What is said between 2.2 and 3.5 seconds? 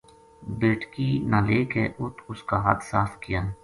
اس کا ہتھ صاف کیا۔